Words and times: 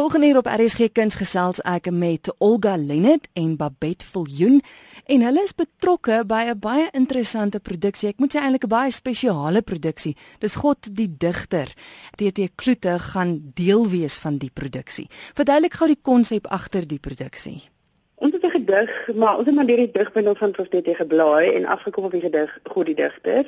Volgende 0.00 0.26
hier 0.26 0.36
op 0.36 0.46
RSG 0.46 0.86
Kuns 0.92 1.18
gesels 1.20 1.58
ek 1.68 1.90
met 1.92 2.30
Olga 2.40 2.72
Lennet 2.80 3.26
en 3.36 3.50
Babette 3.60 4.06
Viljoen 4.08 4.62
en 5.12 5.24
hulle 5.26 5.42
is 5.44 5.52
betrokke 5.52 6.22
by 6.24 6.46
'n 6.48 6.58
baie 6.58 6.86
interessante 6.96 7.60
produksie. 7.60 8.08
Ek 8.08 8.18
moet 8.18 8.32
sê 8.32 8.40
eintlik 8.40 8.64
'n 8.64 8.68
baie 8.68 8.90
spesiale 8.90 9.60
produksie. 9.62 10.16
Dis 10.38 10.54
God 10.54 10.96
die 10.96 11.16
digter. 11.18 11.68
TT 12.16 12.48
Kloete 12.56 12.98
gaan 12.98 13.52
deel 13.54 13.88
wees 13.88 14.16
van 14.18 14.38
die 14.38 14.50
produksie. 14.54 15.06
Verduidelik 15.34 15.74
gou 15.74 15.86
die 15.86 16.02
konsep 16.02 16.46
agter 16.46 16.86
die 16.86 16.98
produksie. 16.98 17.60
Ons 18.14 18.32
het 18.32 18.44
'n 18.44 18.50
gedig, 18.50 19.14
maar 19.14 19.36
ons 19.36 19.46
het 19.46 19.54
maar 19.54 19.66
deur 19.66 19.76
die 19.76 19.92
digbundel 19.92 20.34
van 20.34 20.50
Prof 20.50 20.68
TT 20.68 20.96
geblaai 20.96 21.52
en 21.52 21.66
afgekom 21.66 22.04
op 22.04 22.12
die 22.12 22.20
gedig 22.20 22.58
God 22.64 22.86
die 22.86 22.94
digter. 22.94 23.44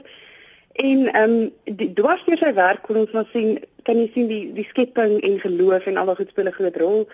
En 0.72 1.12
ehm 1.12 1.30
um, 1.30 1.52
die 1.64 1.92
dwars 1.92 2.24
deur 2.24 2.38
sy 2.38 2.52
werk 2.52 2.82
kon 2.82 2.96
ons 2.96 3.10
maar 3.12 3.28
sien 3.32 3.58
kan 3.82 3.98
jy 3.98 4.10
sien 4.14 4.28
die 4.28 4.52
die 4.52 4.66
skepping 4.70 5.20
en 5.20 5.38
geloof 5.40 5.86
en 5.86 5.96
al 5.96 6.06
daai 6.06 6.16
goed 6.16 6.28
speel 6.28 6.48
'n 6.48 6.58
groot 6.58 6.76
rol. 6.76 7.08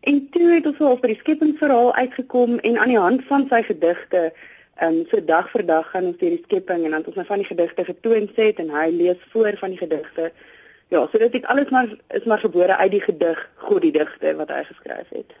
En 0.00 0.28
toe 0.30 0.52
het 0.54 0.66
ons 0.66 0.80
al 0.80 0.98
by 0.98 1.08
die 1.08 1.20
skepingsverhaal 1.22 1.94
uitgekom 1.94 2.58
en 2.58 2.78
aan 2.78 2.88
die 2.88 2.98
hand 2.98 3.24
van 3.24 3.46
sy 3.50 3.62
gedigte 3.62 4.32
ehm 4.78 4.94
um, 4.94 5.06
so 5.10 5.24
dag 5.24 5.50
vir 5.50 5.64
dag 5.66 5.90
gaan 5.90 6.04
ons 6.12 6.18
deur 6.20 6.30
die 6.30 6.44
skepping 6.44 6.84
en 6.84 6.90
dan 6.90 7.00
het 7.00 7.06
ons 7.10 7.16
nou 7.16 7.26
van 7.26 7.40
die 7.42 7.48
gedigte 7.48 7.84
getoon 7.84 8.28
set 8.36 8.60
en 8.62 8.70
hy 8.70 8.86
lees 8.94 9.18
voor 9.32 9.56
van 9.58 9.70
die 9.74 9.78
gedigte. 9.78 10.30
Ja, 10.88 11.00
so 11.10 11.18
dit 11.18 11.32
het 11.32 11.46
alles 11.46 11.70
maar 11.70 11.88
is 12.14 12.24
maar 12.24 12.38
gebore 12.38 12.76
uit 12.76 12.90
die 12.90 13.00
gedig 13.00 13.50
God 13.56 13.82
die 13.82 13.92
digter 13.92 14.36
wat 14.36 14.48
hy 14.54 14.62
geskryf 14.70 15.10
het. 15.10 15.34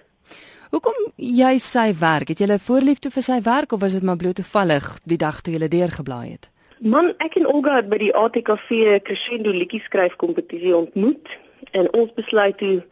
Hoekom 0.70 0.98
jy 1.16 1.54
sy 1.58 1.94
werk? 2.00 2.28
Het 2.28 2.38
jy 2.38 2.50
'n 2.52 2.58
voorliefde 2.58 3.10
vir 3.10 3.22
sy 3.22 3.40
werk 3.42 3.72
of 3.72 3.80
was 3.80 3.92
dit 3.92 4.02
maar 4.02 4.16
bloot 4.16 4.34
toevallig 4.34 4.98
die 5.04 5.16
dag 5.16 5.40
toe 5.40 5.54
jy 5.54 5.68
deurgeblaai 5.68 6.30
het? 6.30 6.50
Man, 6.78 7.08
ek 7.18 7.34
en 7.40 7.46
Olga 7.50 7.72
het 7.80 7.88
by 7.90 7.96
die 7.98 8.12
ATKV 8.14 9.00
Crescendo 9.02 9.50
liedjie 9.50 9.80
skryf 9.82 10.12
kompetisie 10.14 10.76
ontmoet 10.76 11.26
en 11.74 11.88
ons 11.90 12.12
besluit 12.14 12.54
toe 12.60 12.84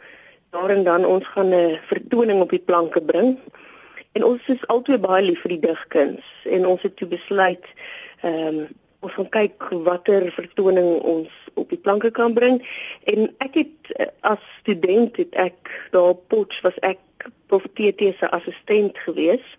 daar 0.51 0.73
en 0.75 0.83
dan 0.83 1.05
ons 1.07 1.27
gaan 1.35 1.55
'n 1.55 1.79
vertoning 1.87 2.41
op 2.43 2.51
die 2.51 2.59
planke 2.59 3.01
bring. 3.01 3.39
En 4.13 4.25
ons 4.25 4.43
is 4.49 4.67
albei 4.67 4.99
baie 4.99 5.23
lief 5.23 5.41
vir 5.41 5.55
die 5.55 5.61
digkuns 5.69 6.25
en 6.45 6.67
ons 6.67 6.83
het 6.83 6.97
toe 6.97 7.07
besluit 7.09 7.65
ehm 8.23 8.59
um, 8.59 8.67
ons 9.01 9.13
gaan 9.13 9.29
kyk 9.29 9.69
watter 9.71 10.33
vertoning 10.33 11.01
ons 11.03 11.31
op 11.55 11.69
die 11.71 11.79
planke 11.79 12.11
kan 12.11 12.35
bring 12.35 12.67
en 13.05 13.31
ek 13.39 13.55
het 13.55 13.93
eh, 13.97 14.07
as 14.21 14.43
student 14.61 15.17
het 15.17 15.35
ek 15.35 15.71
daar 15.91 16.15
Potch 16.15 16.61
was 16.61 16.79
ek 16.83 16.99
prof 17.47 17.63
TT 17.75 18.19
se 18.19 18.31
assistent 18.31 18.99
geweest 18.99 19.57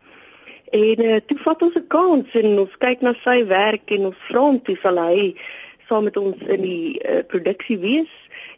En 0.75 1.03
uh, 1.03 1.19
toe 1.25 1.37
vat 1.37 1.61
ons 1.61 1.75
'n 1.75 1.87
kans 1.87 2.35
en 2.35 2.59
ons 2.59 2.77
kyk 2.77 3.01
na 3.01 3.13
sy 3.23 3.45
werk 3.45 3.91
en 3.91 4.05
ons 4.11 4.25
vra 4.29 4.39
hom 4.39 4.61
toe 4.61 4.75
sal 4.81 4.97
hy 4.99 5.35
saam 5.87 6.03
met 6.03 6.17
ons 6.17 6.35
in 6.47 6.61
die 6.61 6.99
uh, 6.99 7.23
produksie 7.27 7.77
wees. 7.79 8.11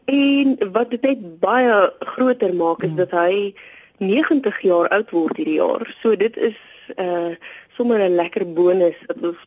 En 0.05 0.57
wat 0.71 0.89
dit 0.89 1.01
net 1.01 1.39
baie 1.39 1.93
groter 1.99 2.53
maak 2.53 2.83
is 2.83 2.89
mm. 2.89 2.95
dat 2.95 3.11
hy 3.11 3.53
90 3.99 4.61
jaar 4.61 4.87
oud 4.87 5.11
word 5.11 5.37
hierdie 5.37 5.59
jaar. 5.59 5.85
So 6.01 6.15
dit 6.15 6.37
is 6.37 6.57
uh 6.97 7.35
sommer 7.77 7.99
'n 8.01 8.15
lekker 8.15 8.53
bonus 8.53 8.97
dat 9.07 9.23
ons 9.23 9.37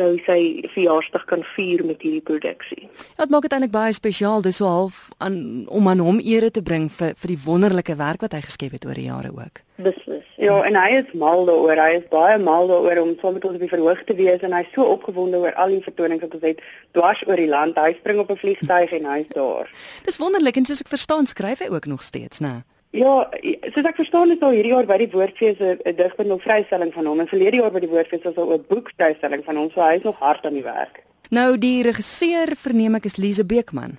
nou 0.00 0.16
sy 0.26 0.64
verjaarsdag 0.72 1.24
kan 1.28 1.42
vier 1.54 1.84
met 1.84 2.00
hierdie 2.02 2.24
produksie. 2.24 2.88
Ja, 3.16 3.24
dit 3.24 3.30
maak 3.30 3.42
dit 3.42 3.52
eintlik 3.52 3.74
baie 3.74 3.92
spesiaal, 3.92 4.42
dis 4.42 4.56
so 4.56 4.66
half 4.66 5.08
aan 5.18 5.66
om 5.68 5.88
aan 5.88 5.98
hom 5.98 6.20
ere 6.20 6.50
te 6.50 6.62
bring 6.62 6.88
vir 6.90 7.14
vir 7.14 7.28
die 7.34 7.42
wonderlike 7.44 7.96
werk 7.96 8.24
wat 8.24 8.32
hy 8.32 8.40
geskep 8.40 8.72
het 8.78 8.86
oor 8.88 8.98
die 8.98 9.08
jare 9.10 9.32
ook. 9.36 9.62
Beslis. 9.76 10.21
Ja, 10.42 10.56
en 10.66 10.74
hy 10.74 10.96
is 10.98 11.10
mal 11.14 11.44
daaroor. 11.46 11.78
Hy 11.78 11.98
is 12.00 12.06
baie 12.10 12.38
mal 12.42 12.66
daaroor 12.66 12.98
om 13.04 13.12
saam 13.20 13.36
met 13.36 13.44
ons 13.46 13.54
op 13.54 13.62
die 13.62 13.70
verhoog 13.70 14.00
te 14.08 14.14
wees 14.18 14.42
en 14.42 14.54
hy's 14.56 14.72
so 14.74 14.82
opgewonde 14.90 15.38
oor 15.38 15.54
al 15.54 15.70
die 15.70 15.84
vertonings 15.84 16.24
wat 16.24 16.34
ons 16.34 16.46
het 16.48 16.62
dwars 16.98 17.22
oor 17.28 17.38
die 17.38 17.50
land. 17.50 17.78
Hy 17.78 17.92
spring 18.00 18.18
op 18.18 18.32
'n 18.34 18.40
vliegtuig 18.40 18.90
en 18.98 19.06
hy's 19.06 19.28
daar. 19.36 19.70
Dis 20.04 20.18
wonderlik 20.18 20.56
en 20.56 20.66
soos 20.66 20.82
ek 20.82 20.90
verstaan, 20.90 21.26
skryf 21.26 21.62
hy 21.62 21.68
ook 21.70 21.86
nog 21.86 22.02
steeds, 22.02 22.40
né? 22.40 22.64
Ja, 22.90 23.30
soos 23.70 23.86
ek 23.86 23.96
verstaan 24.02 24.30
is 24.30 24.40
al 24.40 24.50
hierdie 24.50 24.74
jaar 24.74 24.86
by 24.86 24.98
die 24.98 25.10
Woordfees 25.12 25.58
'n 25.60 25.96
digbundel 25.96 26.38
vrystelling 26.38 26.92
van 26.92 27.06
hom 27.06 27.20
en 27.20 27.28
verlede 27.28 27.56
jaar 27.56 27.70
by 27.70 27.80
die 27.80 27.88
Woordfees 27.88 28.24
was 28.24 28.36
al 28.36 28.52
'n 28.52 28.64
boekvrystelling 28.68 29.44
van 29.44 29.56
hom, 29.56 29.70
so 29.70 29.80
hy 29.80 29.94
is 29.94 30.02
nog 30.02 30.18
hard 30.18 30.46
aan 30.46 30.58
die 30.58 30.66
werk. 30.66 31.04
Nou 31.30 31.58
die 31.58 31.82
regisseur 31.82 32.56
verneem 32.56 32.94
ek 32.94 33.04
is 33.04 33.16
Lize 33.16 33.44
Beekman. 33.44 33.98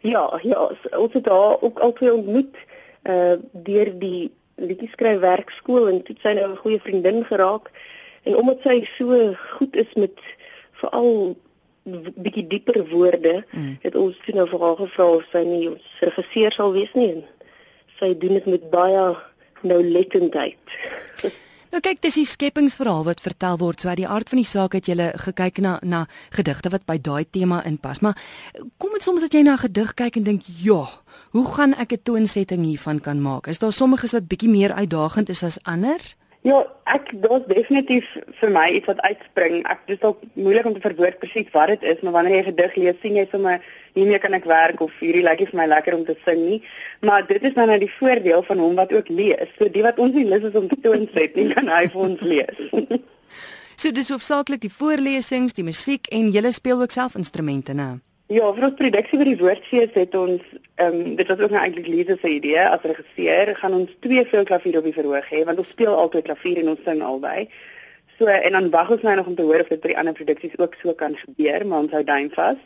Ja, 0.00 0.40
ja, 0.42 0.70
ons 0.98 1.12
het 1.12 1.24
daar 1.24 1.62
ook 1.62 1.78
altyd 1.78 2.12
ontmoet 2.12 2.56
uh 3.08 3.36
deur 3.52 3.98
die 3.98 4.32
liedjie 4.56 4.88
skryf 4.92 5.20
werkskool 5.20 5.88
en 5.88 6.02
toe 6.02 6.16
sy 6.22 6.34
nou 6.34 6.50
'n 6.50 6.62
goeie 6.62 6.80
vriendin 6.80 7.24
geraak 7.24 7.70
en 8.22 8.36
omdat 8.36 8.62
sy 8.62 8.84
so 8.96 9.34
goed 9.58 9.76
is 9.76 9.92
met 9.94 10.18
veral 10.80 11.36
bietjie 11.84 12.46
dieper 12.48 12.80
woorde, 12.88 13.44
mm. 13.50 13.76
het 13.82 13.96
ons 14.00 14.16
toe 14.24 14.34
nou 14.34 14.46
vir 14.48 14.62
haar 14.64 14.76
gevra 14.76 15.08
of 15.18 15.24
sy 15.32 15.42
nie 15.44 15.68
ons 15.68 15.88
regisseur 16.00 16.52
sal 16.56 16.72
wees 16.72 16.92
nie. 16.96 17.10
En 17.12 17.24
sy 18.00 18.14
doen 18.18 18.38
dit 18.38 18.46
met 18.46 18.70
baie 18.72 19.02
noulettendheid. 19.62 20.78
Nou 21.74 21.80
kyk, 21.82 21.98
dis 22.04 22.14
die 22.20 22.28
skepingsverhaal 22.30 23.02
wat 23.02 23.18
vertel 23.18 23.56
word. 23.58 23.82
So 23.82 23.90
uit 23.90 23.98
die 23.98 24.06
aard 24.06 24.28
van 24.30 24.38
die 24.38 24.46
saak 24.46 24.76
het 24.78 24.86
jy 24.86 24.94
gekyk 25.24 25.56
na 25.58 25.72
na 25.82 26.04
gedigte 26.30 26.70
wat 26.70 26.84
by 26.86 27.00
daai 27.02 27.24
tema 27.26 27.64
inpas. 27.66 27.98
Maar 27.98 28.14
kom 28.78 28.94
dit 28.94 29.02
soms 29.02 29.24
dat 29.26 29.34
jy 29.34 29.42
na 29.42 29.56
'n 29.58 29.64
gedig 29.66 29.94
kyk 29.94 30.16
en 30.16 30.22
dink, 30.22 30.42
"Ja, 30.62 30.86
hoe 31.32 31.46
gaan 31.54 31.74
ek 31.74 31.92
'n 31.92 32.02
toonsetting 32.02 32.64
hiervan 32.64 33.00
kan 33.00 33.20
maak?" 33.20 33.48
Is 33.48 33.58
daar 33.58 33.72
sommige 33.72 34.06
wat 34.06 34.28
bietjie 34.28 34.48
meer 34.48 34.72
uitdagend 34.72 35.28
is 35.28 35.42
as 35.42 35.58
ander? 35.64 35.98
Ja, 36.44 36.58
ek 36.92 37.06
daar's 37.22 37.46
definitief 37.48 38.04
vir 38.36 38.50
my 38.52 38.66
iets 38.76 38.90
wat 38.90 38.98
uitspring. 39.00 39.62
Ek 39.64 39.86
dis 39.88 40.02
ook 40.04 40.18
moeilik 40.36 40.66
om 40.68 40.74
te 40.76 40.82
verwoord 40.84 41.16
presies 41.22 41.48
wat 41.54 41.70
dit 41.72 41.86
is, 41.94 42.02
maar 42.04 42.18
wanneer 42.18 42.36
jy 42.36 42.42
gedig 42.50 42.74
lees, 42.82 42.98
sien 43.00 43.16
jy 43.16 43.24
sommer 43.30 43.64
hiermee 43.96 44.20
kan 44.20 44.36
ek 44.36 44.44
werk 44.50 44.82
of 44.84 44.92
hierdie 45.00 45.22
lyk 45.24 45.40
vir 45.46 45.56
my 45.62 45.64
lekker 45.72 45.96
om 45.96 46.04
te 46.04 46.18
sing 46.26 46.42
nie. 46.42 46.58
Maar 47.00 47.24
dit 47.30 47.48
is 47.48 47.56
nou 47.56 47.64
nou 47.70 47.78
die 47.80 47.88
voordeel 47.94 48.44
van 48.44 48.60
hom 48.60 48.76
wat 48.76 48.92
ook 48.92 49.08
lees. 49.08 49.54
So 49.56 49.72
die 49.72 49.86
wat 49.86 50.02
ons 50.04 50.12
nie 50.18 50.26
lus 50.28 50.44
is 50.50 50.60
om 50.60 50.68
te 50.68 50.76
toon 50.84 51.08
set 51.14 51.32
nie, 51.40 51.48
kan 51.54 51.70
hy 51.72 51.86
vir 51.94 52.04
ons 52.10 52.28
lees. 52.34 52.60
so 53.80 53.96
dis 53.96 54.12
hoofsaaklik 54.12 54.66
die 54.66 54.74
voorlesings, 54.82 55.56
die 55.56 55.64
musiek 55.64 56.12
en 56.12 56.28
jy 56.34 56.44
speel 56.52 56.84
ook 56.84 56.92
self 56.92 57.16
instrumente, 57.16 57.72
né? 57.72 57.94
Ja, 58.28 58.52
vir 58.52 58.68
ons 58.68 58.76
produksie 58.76 59.16
vir 59.16 59.32
die 59.32 59.40
woordfees 59.40 59.96
het 59.96 60.12
ons 60.16 60.44
ehm 60.74 61.00
um, 61.00 61.16
dit 61.16 61.26
was 61.26 61.38
ook 61.38 61.50
nou 61.50 61.62
eintlik 61.62 61.86
Lise 61.86 62.16
se 62.20 62.28
idee 62.28 62.68
as 62.68 62.82
regisseur, 62.82 63.56
gaan 63.56 63.74
ons 63.74 63.90
twee 64.00 64.24
veel 64.26 64.44
klavier 64.44 64.78
op 64.78 64.84
die 64.84 64.96
verhoog 64.96 65.28
hê 65.30 65.44
want 65.44 65.58
ons 65.58 65.68
speel 65.68 65.94
altyd 65.94 66.24
klavier 66.24 66.58
en 66.62 66.72
ons 66.74 66.82
sing 66.84 67.02
albei. 67.02 67.48
So 68.18 68.26
en 68.26 68.52
dan 68.52 68.70
wag 68.70 68.90
ons 68.90 69.02
nou 69.02 69.14
nog 69.16 69.26
om 69.26 69.34
te 69.34 69.42
hoor 69.42 69.60
of 69.60 69.70
dit 69.70 69.80
by 69.80 69.92
die 69.92 69.98
ander 69.98 70.14
produksies 70.14 70.58
ook 70.58 70.74
so 70.82 70.94
kan 70.94 71.16
gebeur, 71.16 71.66
maar 71.66 71.86
ons 71.86 71.94
hou 71.94 72.04
duim 72.04 72.30
vas. 72.34 72.58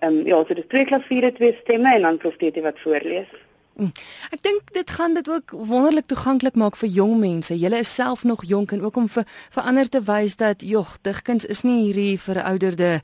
Ehm 0.00 0.20
um, 0.20 0.26
ja, 0.26 0.38
so 0.44 0.54
dis 0.54 0.70
twee 0.70 0.84
klaviere, 0.84 1.32
twee 1.32 1.58
stemme 1.62 1.94
en 1.94 2.02
dan 2.02 2.22
profetie 2.22 2.62
wat 2.62 2.78
voorlees. 2.84 3.30
Hm. 3.78 3.90
Ek 4.34 4.42
dink 4.42 4.72
dit 4.74 4.90
gaan 4.90 5.14
dit 5.14 5.28
ook 5.30 5.50
wonderlik 5.54 6.06
toeganklik 6.10 6.54
maak 6.58 6.76
vir 6.76 6.88
jong 6.90 7.18
mense. 7.18 7.54
Julle 7.54 7.78
is 7.78 7.94
self 7.94 8.24
nog 8.24 8.42
jonk 8.46 8.72
en 8.74 8.82
ook 8.82 8.96
om 8.96 9.06
vir 9.08 9.26
vir 9.54 9.62
ander 9.62 9.88
te 9.88 10.02
wys 10.02 10.34
dat 10.36 10.62
jog, 10.66 10.96
digkuns 11.02 11.46
is 11.46 11.62
nie 11.62 11.84
hierdie 11.84 12.18
verouderde 12.18 13.00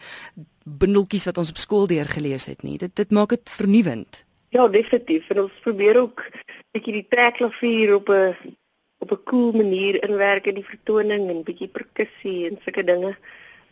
bundeltjies 0.64 1.26
wat 1.30 1.38
ons 1.38 1.50
op 1.54 1.58
skool 1.62 1.86
deur 1.86 2.10
gelees 2.10 2.46
het 2.50 2.62
nie. 2.66 2.78
Dit 2.78 2.96
dit 2.96 3.10
maak 3.10 3.34
dit 3.34 3.50
vernuwend. 3.50 4.24
Ja, 4.54 4.68
definitief. 4.68 5.28
En 5.28 5.40
ons 5.40 5.54
probeer 5.62 5.96
ook 5.98 6.20
bietjie 6.70 6.92
die 7.00 7.06
trekklavier 7.10 7.94
op 7.94 8.08
'n 8.08 8.54
op 8.98 9.10
'n 9.10 9.24
cool 9.24 9.52
manier 9.52 10.02
inwerk 10.08 10.46
in 10.46 10.54
die 10.54 10.70
vertoning 10.74 11.28
en 11.30 11.42
bietjie 11.42 11.68
perkussie 11.68 12.46
en 12.48 12.58
sulke 12.64 12.84
dinge. 12.84 13.16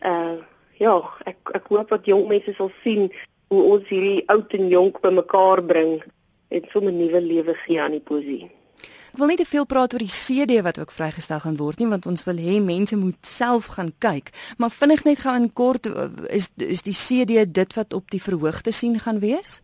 Uh 0.01 0.37
ja, 0.77 0.95
ek 1.23 1.37
ek 1.53 1.67
hoop 1.67 1.89
dat 1.89 2.05
jong 2.05 2.27
mense 2.27 2.53
sal 2.53 2.71
sien 2.83 3.11
hoe 3.47 3.63
ons 3.63 3.87
hierdie 3.87 4.27
oud 4.27 4.53
en 4.53 4.67
jonk 4.67 5.01
bymekaar 5.01 5.63
bring 5.63 6.03
en 6.47 6.61
sommer 6.71 6.93
nuwe 6.93 7.21
lewe 7.21 7.53
gee 7.53 7.81
aan 7.81 7.91
die 7.91 8.07
poesie. 8.11 8.51
Ek 9.13 9.17
wil 9.19 9.27
nie 9.27 9.37
te 9.37 9.45
veel 9.45 9.65
praat 9.65 9.93
oor 9.93 10.03
die 10.03 10.17
CD 10.19 10.61
wat 10.61 10.79
ook 10.79 10.91
vrygestel 10.91 11.39
gaan 11.39 11.57
word 11.57 11.79
nie 11.79 11.87
want 11.87 12.05
ons 12.05 12.23
wil 12.23 12.37
hê 12.37 12.59
mense 12.61 12.95
moet 12.95 13.25
self 13.25 13.65
gaan 13.65 13.93
kyk. 13.97 14.29
Maar 14.57 14.69
vinnig 14.69 15.03
net 15.03 15.19
gou 15.19 15.35
in 15.35 15.53
kort 15.53 15.85
is 16.27 16.49
is 16.57 16.81
die 16.81 16.99
CD 17.05 17.53
dit 17.53 17.73
wat 17.73 17.93
op 17.93 18.11
die 18.11 18.21
verhoog 18.21 18.61
te 18.61 18.71
sien 18.71 18.99
gaan 18.99 19.19
wees? 19.19 19.61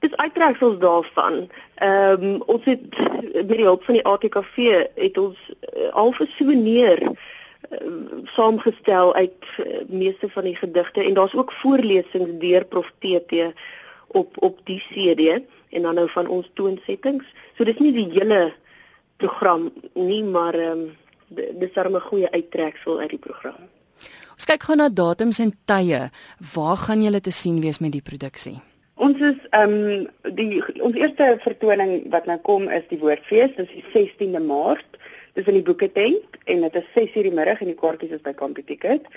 Dis 0.00 0.16
uittreksels 0.16 0.78
daarvan. 0.78 1.48
Ehm 1.74 2.22
um, 2.24 2.42
ons 2.46 2.64
het 2.64 2.98
met 3.32 3.56
die 3.56 3.64
hulp 3.68 3.84
van 3.84 3.94
die 3.94 4.04
ATKV 4.04 4.56
het 4.94 5.18
ons 5.18 5.38
uh, 5.50 5.88
al 5.92 6.14
'n 6.18 6.26
souvenir 6.36 7.02
uh, 7.02 7.10
saamgestel 8.24 9.14
uit 9.14 9.44
uh, 9.58 9.82
meeste 9.88 10.28
van 10.28 10.44
die 10.44 10.56
gedigte 10.56 11.04
en 11.04 11.14
daar's 11.14 11.34
ook 11.34 11.52
voorlesings 11.52 12.30
deur 12.38 12.64
Prof 12.64 12.92
TT 12.98 13.52
op 14.06 14.42
op 14.42 14.58
die 14.64 14.82
CD 14.88 15.40
en 15.68 15.82
dan 15.82 15.94
nou 15.94 16.08
van 16.10 16.26
ons 16.26 16.50
toonsettings. 16.54 17.24
So 17.56 17.64
dis 17.64 17.78
nie 17.78 17.92
die 17.92 18.08
hele 18.10 18.52
program 19.16 19.72
nie, 19.94 20.24
maar 20.24 20.54
ehm 20.54 20.78
um, 20.78 20.96
dis 21.58 21.72
darem 21.72 21.94
'n 21.96 22.00
goeie 22.00 22.30
uittreksel 22.30 23.00
uit 23.00 23.10
die 23.10 23.18
program. 23.18 23.68
Ons 24.32 24.44
kyk 24.44 24.62
gou 24.62 24.76
na 24.76 24.88
datums 24.88 25.38
en 25.38 25.52
tye. 25.64 26.10
Waar 26.54 26.76
gaan 26.76 27.02
julle 27.02 27.20
te 27.20 27.30
sien 27.30 27.60
wees 27.60 27.78
met 27.78 27.92
die 27.92 28.02
produksie? 28.02 28.69
Ons 29.00 29.20
is 29.24 29.44
ehm 29.56 29.74
um, 29.80 30.34
die 30.36 30.60
ons 30.84 30.96
eerste 30.98 31.26
vertoning 31.40 31.92
wat 32.12 32.26
nou 32.28 32.36
kom 32.44 32.66
is 32.68 32.84
die 32.90 32.98
Woordfees, 33.00 33.54
dis 33.56 33.70
die 33.72 33.84
16de 33.94 34.42
Maart. 34.44 34.98
Dis 35.38 35.46
in 35.48 35.56
die 35.56 35.64
Boeke 35.64 35.88
Tent 35.94 36.36
en 36.44 36.66
dit 36.66 36.76
is 36.76 36.90
6:00 36.96 37.24
die 37.28 37.32
middag 37.38 37.62
en 37.64 37.70
die 37.70 37.78
kaartjies 37.78 38.12
is 38.18 38.24
by 38.26 38.34
Computicket. 38.36 39.08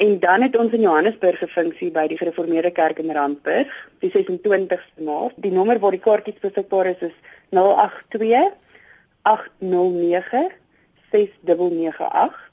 En 0.00 0.16
dan 0.22 0.46
het 0.46 0.56
ons 0.56 0.72
in 0.72 0.86
Johannesburg 0.86 1.42
'n 1.42 1.52
funksie 1.58 1.90
by 1.90 2.06
die 2.08 2.16
Gereformeerde 2.16 2.70
Kerk 2.70 2.98
in 3.04 3.12
Randburg, 3.12 3.68
die 4.00 4.10
26ste 4.10 5.04
Maart. 5.04 5.36
Die 5.36 5.52
nommer 5.52 5.78
waar 5.78 5.96
die 5.96 6.06
kaartjies 6.08 6.40
beskikbaar 6.40 6.86
is 6.86 7.02
is 7.10 7.16
082 7.50 8.52
809 9.22 10.48
6998. 11.10 12.47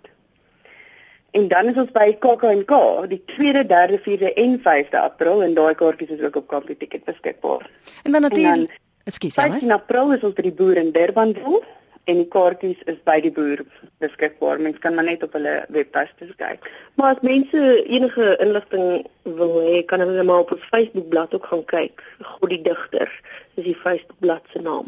En 1.35 1.47
dan 1.51 1.67
is 1.67 1.79
ons 1.81 1.91
by 1.91 2.13
KAK&K 2.23 2.77
die 3.11 3.21
2de, 3.33 3.65
3de, 3.67 3.97
4de 4.07 4.29
en 4.39 4.53
5de 4.67 4.99
April 5.01 5.43
en 5.43 5.55
daai 5.57 5.73
kaartjies 5.75 6.13
is 6.15 6.23
ook 6.23 6.39
op 6.39 6.47
Kampie 6.53 6.77
Ticket 6.79 7.03
beskikbaar. 7.03 7.65
En 8.03 8.15
dan 8.15 8.23
natuurlik, 8.23 8.77
ekskuus, 9.03 9.35
ja. 9.35 9.49
5 9.59 9.71
April 9.75 10.13
is 10.15 10.23
ons 10.23 10.37
by 10.37 10.45
die 10.47 10.55
boer 10.55 10.79
in 10.79 10.93
Durbanville 10.95 11.59
en 12.07 12.21
die 12.21 12.27
kaartjies 12.31 12.79
is 12.87 13.01
by 13.09 13.17
die 13.25 13.33
boer 13.35 13.65
beskikbaar. 14.03 14.63
Mens 14.63 14.79
kan 14.79 14.95
maar 14.95 15.09
net 15.09 15.27
op 15.27 15.35
hulle 15.35 15.57
webtuiste 15.75 16.31
kyk. 16.39 16.71
Maar 16.95 17.17
as 17.17 17.27
mense 17.27 17.65
enige 17.83 18.31
inligting 18.45 19.03
wil 19.27 19.57
hê, 19.65 19.81
kan 19.91 20.05
hulle 20.05 20.23
maar 20.23 20.45
op 20.45 20.55
ons 20.55 20.69
Facebook 20.71 21.09
bladsy 21.11 21.35
ook 21.35 21.51
gaan 21.51 21.65
kyk. 21.73 22.05
God 22.37 22.53
die 22.55 22.63
digter 22.63 23.11
is 23.59 23.67
die 23.67 23.79
Facebook 23.83 24.23
bladsy 24.23 24.55
se 24.55 24.63
naam. 24.63 24.87